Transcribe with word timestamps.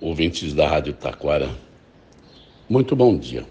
ouvintes 0.00 0.54
da 0.54 0.68
Rádio 0.68 0.92
Taquara, 0.92 1.50
muito 2.68 2.94
bom 2.94 3.16
dia. 3.16 3.44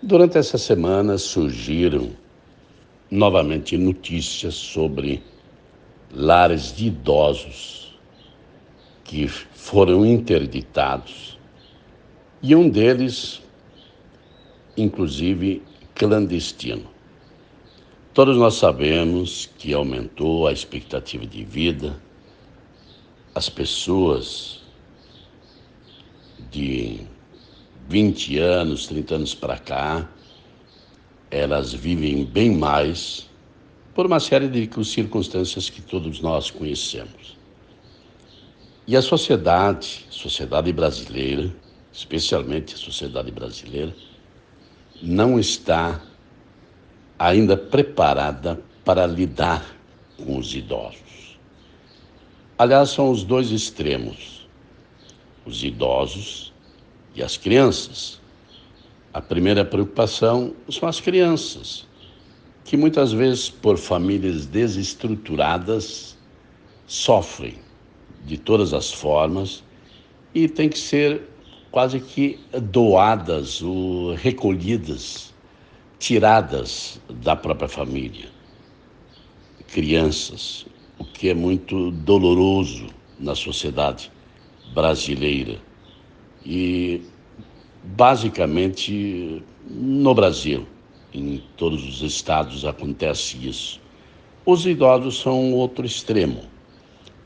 Durante 0.00 0.38
essa 0.38 0.56
semana 0.56 1.18
surgiram 1.18 2.10
novamente 3.10 3.76
notícias 3.76 4.54
sobre 4.54 5.22
lares 6.12 6.74
de 6.74 6.86
idosos 6.86 7.98
que 9.02 9.26
foram 9.26 10.06
interditados 10.06 11.38
e 12.40 12.54
um 12.54 12.68
deles, 12.68 13.42
inclusive, 14.76 15.62
clandestino. 15.94 16.88
Todos 18.14 18.36
nós 18.36 18.54
sabemos 18.54 19.50
que 19.58 19.74
aumentou 19.74 20.46
a 20.46 20.52
expectativa 20.52 21.26
de 21.26 21.44
vida, 21.44 22.00
as 23.34 23.48
pessoas 23.48 24.59
de 26.50 27.00
20 27.88 28.38
anos, 28.38 28.86
30 28.86 29.14
anos 29.14 29.34
para 29.34 29.58
cá, 29.58 30.08
elas 31.30 31.72
vivem 31.72 32.24
bem 32.24 32.54
mais 32.56 33.28
por 33.94 34.06
uma 34.06 34.20
série 34.20 34.48
de 34.48 34.84
circunstâncias 34.84 35.68
que 35.68 35.80
todos 35.80 36.20
nós 36.20 36.50
conhecemos. 36.50 37.36
E 38.86 38.96
a 38.96 39.02
sociedade, 39.02 40.06
sociedade 40.10 40.72
brasileira, 40.72 41.54
especialmente 41.92 42.74
a 42.74 42.78
sociedade 42.78 43.30
brasileira, 43.30 43.94
não 45.02 45.38
está 45.38 46.00
ainda 47.18 47.56
preparada 47.56 48.60
para 48.84 49.06
lidar 49.06 49.64
com 50.16 50.38
os 50.38 50.54
idosos. 50.54 51.38
Aliás, 52.58 52.90
são 52.90 53.10
os 53.10 53.22
dois 53.22 53.50
extremos, 53.50 54.39
os 55.50 55.64
idosos 55.64 56.52
e 57.14 57.22
as 57.22 57.36
crianças. 57.36 58.20
A 59.12 59.20
primeira 59.20 59.64
preocupação 59.64 60.54
são 60.68 60.88
as 60.88 61.00
crianças, 61.00 61.86
que 62.64 62.76
muitas 62.76 63.12
vezes, 63.12 63.50
por 63.50 63.76
famílias 63.76 64.46
desestruturadas, 64.46 66.16
sofrem 66.86 67.56
de 68.24 68.38
todas 68.38 68.72
as 68.72 68.92
formas 68.92 69.64
e 70.34 70.48
têm 70.48 70.68
que 70.68 70.78
ser 70.78 71.22
quase 71.72 72.00
que 72.00 72.38
doadas 72.70 73.60
ou 73.62 74.14
recolhidas, 74.14 75.34
tiradas 75.98 77.00
da 77.08 77.34
própria 77.34 77.68
família. 77.68 78.28
Crianças, 79.72 80.66
o 80.98 81.04
que 81.04 81.28
é 81.28 81.34
muito 81.34 81.90
doloroso 81.90 82.86
na 83.18 83.34
sociedade 83.34 84.10
brasileira. 84.74 85.58
E 86.44 87.02
basicamente 87.84 89.42
no 89.68 90.14
Brasil, 90.14 90.66
em 91.12 91.42
todos 91.56 91.86
os 91.86 92.02
estados 92.02 92.64
acontece 92.64 93.36
isso. 93.46 93.80
Os 94.44 94.66
idosos 94.66 95.20
são 95.20 95.52
outro 95.52 95.84
extremo. 95.84 96.42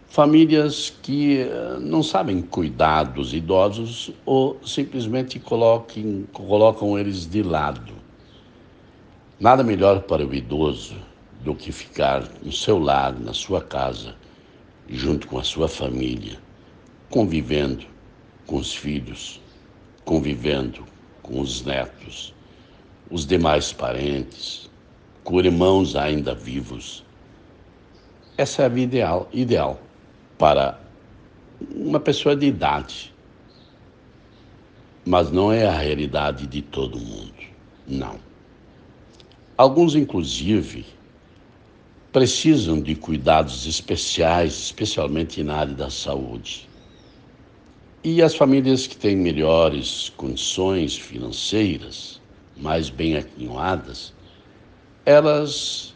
Famílias 0.09 0.91
que 1.03 1.41
eh, 1.41 1.77
não 1.81 2.03
sabem 2.03 2.41
cuidar 2.41 3.05
dos 3.05 3.35
idosos 3.35 4.13
ou 4.25 4.59
simplesmente 4.65 5.41
coloquem, 5.41 6.27
colocam 6.33 6.99
eles 6.99 7.27
de 7.27 7.43
lado. 7.43 7.93
Nada 9.41 9.65
melhor 9.65 10.03
para 10.03 10.25
o 10.25 10.33
idoso 10.33 10.95
do 11.43 11.55
que 11.55 11.73
ficar 11.73 12.29
no 12.43 12.53
seu 12.53 12.79
lar, 12.79 13.19
na 13.19 13.33
sua 13.33 13.61
casa, 13.61 14.15
junto 14.89 15.27
com 15.27 15.39
a 15.39 15.43
sua 15.45 15.69
família, 15.69 16.39
convivendo 17.15 17.87
com 18.45 18.57
os 18.57 18.75
filhos, 18.75 19.41
convivendo 20.05 20.85
com 21.23 21.39
os 21.39 21.65
netos, 21.65 22.35
os 23.09 23.25
demais 23.25 23.73
parentes, 23.73 24.69
com 25.23 25.39
irmãos 25.39 25.95
ainda 25.95 26.35
vivos. 26.35 27.05
Essa 28.37 28.63
é 28.63 28.65
a 28.65 28.69
vida 28.69 28.97
ideal, 28.97 29.29
ideal 29.33 29.81
para 30.37 30.81
uma 31.73 32.01
pessoa 32.01 32.35
de 32.35 32.47
idade. 32.47 33.15
Mas 35.07 35.31
não 35.31 35.53
é 35.53 35.69
a 35.69 35.79
realidade 35.79 36.49
de 36.49 36.63
todo 36.63 36.99
mundo, 36.99 37.45
não. 37.87 38.19
Alguns, 39.57 39.95
inclusive, 39.95 40.85
precisam 42.13 42.81
de 42.81 42.97
cuidados 42.97 43.69
especiais, 43.69 44.55
especialmente 44.55 45.45
na 45.45 45.55
área 45.55 45.75
da 45.75 45.89
saúde. 45.89 46.74
E 48.07 48.21
as 48.21 48.35
famílias 48.35 48.87
que 48.87 48.99
têm 48.99 49.17
melhores 49.17 50.13
condições 50.19 50.95
financeiras, 50.95 52.21
mais 52.55 52.91
bem 52.91 53.17
aquinhoadas, 53.17 54.13
elas 55.07 55.95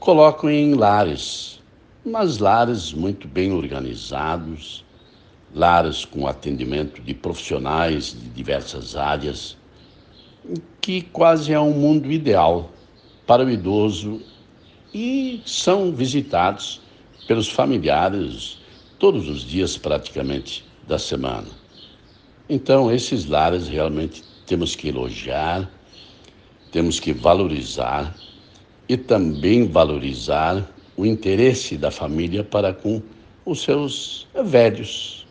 colocam 0.00 0.50
em 0.50 0.74
lares, 0.74 1.60
mas 2.04 2.38
lares 2.38 2.92
muito 2.92 3.28
bem 3.28 3.52
organizados, 3.52 4.84
lares 5.54 6.04
com 6.04 6.26
atendimento 6.26 7.00
de 7.00 7.14
profissionais 7.14 8.06
de 8.06 8.28
diversas 8.30 8.96
áreas, 8.96 9.56
que 10.80 11.00
quase 11.00 11.52
é 11.52 11.60
um 11.60 11.74
mundo 11.74 12.10
ideal 12.10 12.72
para 13.24 13.44
o 13.44 13.50
idoso 13.50 14.20
e 14.92 15.40
são 15.46 15.92
visitados 15.92 16.80
pelos 17.28 17.48
familiares 17.48 18.58
todos 18.98 19.28
os 19.28 19.42
dias 19.42 19.76
praticamente 19.76 20.63
da 20.86 20.98
semana. 20.98 21.48
Então, 22.48 22.92
esses 22.92 23.24
lares 23.24 23.68
realmente 23.68 24.22
temos 24.46 24.76
que 24.76 24.88
elogiar, 24.88 25.70
temos 26.70 27.00
que 27.00 27.12
valorizar 27.12 28.14
e 28.88 28.96
também 28.96 29.66
valorizar 29.66 30.68
o 30.96 31.06
interesse 31.06 31.76
da 31.76 31.90
família 31.90 32.44
para 32.44 32.74
com 32.74 33.02
os 33.46 33.62
seus 33.62 34.28
velhos. 34.44 35.26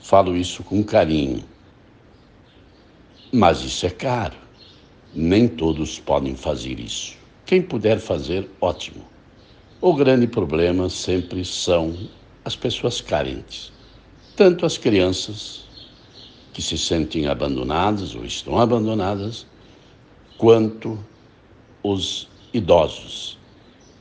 Falo 0.00 0.36
isso 0.36 0.62
com 0.62 0.84
carinho. 0.84 1.42
Mas 3.32 3.62
isso 3.62 3.86
é 3.86 3.90
caro. 3.90 4.36
Nem 5.14 5.48
todos 5.48 5.98
podem 5.98 6.36
fazer 6.36 6.78
isso. 6.78 7.16
Quem 7.46 7.62
puder 7.62 7.98
fazer, 7.98 8.48
ótimo. 8.60 9.04
O 9.80 9.94
grande 9.94 10.26
problema 10.26 10.90
sempre 10.90 11.44
são 11.44 11.96
as 12.44 12.54
pessoas 12.54 13.00
carentes 13.00 13.73
tanto 14.36 14.66
as 14.66 14.76
crianças 14.76 15.64
que 16.52 16.62
se 16.62 16.78
sentem 16.78 17.26
abandonadas 17.26 18.14
ou 18.14 18.24
estão 18.24 18.58
abandonadas, 18.58 19.46
quanto 20.38 20.98
os 21.82 22.28
idosos 22.52 23.38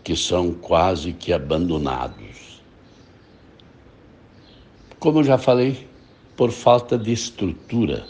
que 0.04 0.16
são 0.16 0.54
quase 0.54 1.14
que 1.14 1.32
abandonados. 1.32 2.62
Como 5.00 5.20
eu 5.20 5.24
já 5.24 5.38
falei, 5.38 5.88
por 6.36 6.52
falta 6.52 6.98
de 6.98 7.12
estrutura 7.12 8.06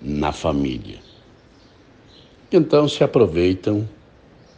na 0.00 0.32
família. 0.32 0.98
Então 2.52 2.88
se 2.88 3.04
aproveitam 3.04 3.88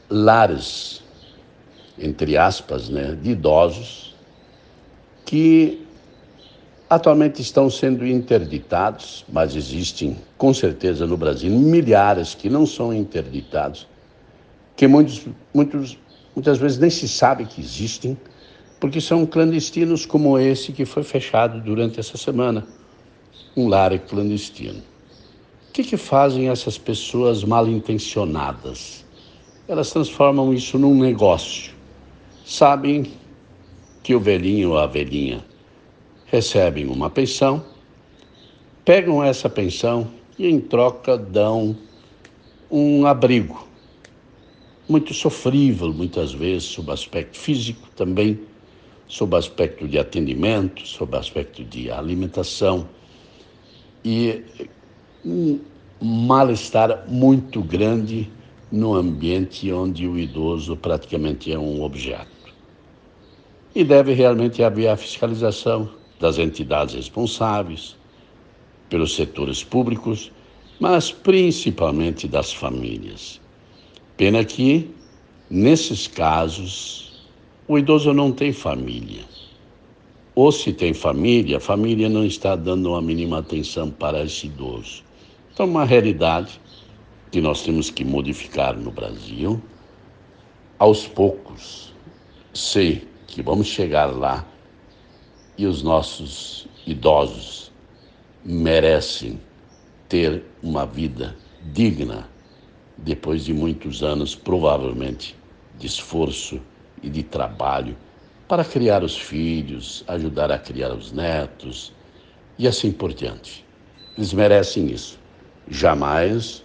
lares, 0.09 1.03
entre 1.99 2.37
aspas, 2.37 2.89
né, 2.89 3.15
de 3.21 3.31
idosos 3.31 4.15
que 5.25 5.87
Atualmente 6.93 7.41
estão 7.41 7.71
sendo 7.71 8.07
interditados, 8.07 9.25
mas 9.33 9.57
existem, 9.57 10.15
com 10.37 10.53
certeza, 10.53 11.07
no 11.07 11.17
Brasil, 11.17 11.51
milhares 11.51 12.35
que 12.35 12.51
não 12.51 12.67
são 12.67 12.93
interditados, 12.93 13.89
que 14.77 14.87
muitos, 14.87 15.27
muitos, 15.55 15.97
muitas 16.37 16.59
vezes 16.59 16.77
nem 16.77 16.91
se 16.91 17.09
sabe 17.09 17.47
que 17.47 17.63
existem, 17.63 18.15
porque 18.79 19.01
são 19.01 19.25
clandestinos 19.25 20.05
como 20.05 20.39
esse 20.39 20.71
que 20.71 20.85
foi 20.85 21.03
fechado 21.03 21.63
durante 21.63 21.99
essa 21.99 22.19
semana, 22.19 22.67
um 23.57 23.69
lar 23.69 23.99
clandestino. 24.01 24.81
O 25.71 25.73
que, 25.73 25.85
que 25.85 25.97
fazem 25.97 26.51
essas 26.51 26.77
pessoas 26.77 27.43
mal 27.43 27.67
intencionadas? 27.67 29.03
Elas 29.67 29.91
transformam 29.91 30.53
isso 30.53 30.79
num 30.79 31.01
negócio. 31.01 31.73
Sabem 32.45 33.11
que 34.03 34.15
o 34.15 34.21
velhinho 34.21 34.73
ou 34.73 34.79
a 34.79 34.87
velhinha 34.87 35.52
recebem 36.33 36.87
uma 36.87 37.11
pensão, 37.11 37.63
pegam 38.87 39.23
essa 39.23 39.51
pensão 39.51 40.11
e, 40.39 40.49
em 40.49 40.59
troca, 40.59 41.19
dão 41.19 41.77
um 42.71 43.05
abrigo, 43.05 43.69
muito 44.89 45.13
sofrível, 45.13 45.93
muitas 45.93 46.33
vezes, 46.33 46.65
sob 46.65 46.91
aspecto 46.91 47.37
físico 47.37 47.87
também, 47.95 48.41
sob 49.07 49.37
aspecto 49.37 49.87
de 49.87 49.99
atendimento, 49.99 50.89
sob 50.89 51.15
aspecto 51.19 51.63
de 51.63 51.91
alimentação 51.91 52.89
e 54.03 54.43
um 55.23 55.61
mal-estar 56.01 57.05
muito 57.09 57.61
grande 57.61 58.31
no 58.71 58.95
ambiente 58.95 59.71
onde 59.71 60.09
o 60.09 60.19
idoso 60.19 60.79
praticamente 60.79 61.53
é 61.53 61.59
um 61.59 61.83
objeto. 61.83 62.55
E 63.75 63.85
deve 63.85 64.15
realmente 64.15 64.63
haver 64.63 64.89
a 64.89 64.97
fiscalização 64.97 66.01
das 66.23 66.39
entidades 66.39 66.95
responsáveis, 66.95 67.97
pelos 68.89 69.17
setores 69.17 69.65
públicos, 69.65 70.31
mas 70.79 71.11
principalmente 71.11 72.29
das 72.29 72.53
famílias. 72.53 73.41
Pena 74.17 74.45
que, 74.45 74.89
nesses 75.51 76.07
casos, 76.07 77.27
o 77.67 77.77
idoso 77.77 78.13
não 78.15 78.31
tem 78.31 78.53
família. 78.53 79.25
Ou 80.37 80.53
se 80.53 80.73
tem 80.73 80.95
família, 80.95 81.57
a 81.57 81.61
família 81.61 82.09
não 82.09 82.25
está 82.25 82.55
dando 82.55 82.91
uma 82.91 83.03
mínima 83.03 83.39
atenção 83.39 83.91
para 83.91 84.23
esse 84.23 84.47
idoso. 84.47 85.03
Então, 85.53 85.67
uma 85.67 85.85
realidade 85.85 86.61
que 87.33 87.41
nós 87.41 87.63
temos 87.63 87.91
que 87.91 88.05
modificar 88.05 88.77
no 88.77 88.93
Brasil, 88.93 89.61
aos 90.79 91.07
poucos. 91.07 91.93
Sei 92.55 93.09
que 93.27 93.43
vamos 93.43 93.67
chegar 93.67 94.07
lá 94.07 94.47
e 95.57 95.67
os 95.67 95.83
nossos 95.83 96.67
idosos 96.87 97.71
merecem 98.45 99.41
ter 100.09 100.45
uma 100.63 100.85
vida 100.85 101.37
digna 101.73 102.29
depois 102.97 103.45
de 103.45 103.53
muitos 103.53 104.03
anos, 104.03 104.35
provavelmente, 104.35 105.37
de 105.79 105.87
esforço 105.87 106.61
e 107.03 107.09
de 107.09 107.23
trabalho 107.23 107.97
para 108.49 108.65
criar 108.65 109.03
os 109.03 109.17
filhos, 109.17 110.05
ajudar 110.07 110.51
a 110.51 110.59
criar 110.59 110.93
os 110.93 111.13
netos 111.13 111.93
e 112.59 112.69
assim 112.69 112.93
por 112.93 113.13
diante. 113.13 113.65
Eles 114.17 114.33
merecem 114.33 114.91
isso. 114.91 115.19
Jamais 115.69 116.63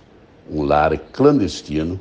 um 0.50 0.64
lar 0.64 0.98
clandestino, 0.98 2.00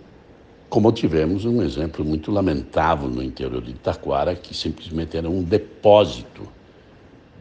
como 0.69 0.91
tivemos 0.91 1.45
um 1.45 1.63
exemplo 1.63 2.05
muito 2.05 2.31
lamentável 2.31 3.09
no 3.09 3.23
interior 3.23 3.63
de 3.63 3.71
Itaquara, 3.71 4.35
que 4.35 4.55
simplesmente 4.55 5.17
era 5.17 5.31
um 5.31 5.43
depósito 5.43 6.49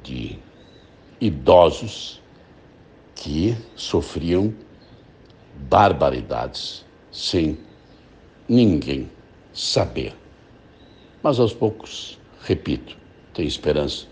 de 0.06 0.38
idosos 1.20 2.22
que 3.16 3.58
sofriam 3.76 4.54
barbaridades 5.70 6.86
sem 7.12 7.58
ninguém 8.48 9.10
saber. 9.54 10.14
Mas 11.24 11.40
aos 11.40 11.54
poucos, 11.54 12.20
repito, 12.44 12.96
tenho 13.34 13.48
esperança 13.48 14.06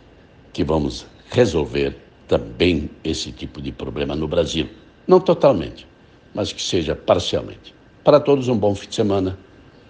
que 0.52 0.64
vamos 0.64 1.06
resolver 1.30 1.96
também 2.28 2.90
esse 3.04 3.32
tipo 3.32 3.62
de 3.62 3.72
problema 3.72 4.16
no 4.16 4.28
Brasil. 4.28 4.70
Não 5.08 5.20
totalmente, 5.20 5.86
mas 6.34 6.52
que 6.52 6.62
seja 6.62 6.96
parcialmente. 6.96 7.76
Para 8.04 8.20
todos, 8.20 8.48
um 8.48 8.58
bom 8.58 8.74
fim 8.74 8.90
de 8.90 8.96
semana. 8.96 9.38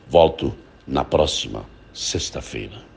Volto 0.10 0.54
na 0.86 1.06
próxima 1.06 1.66
sexta-feira. 1.94 2.93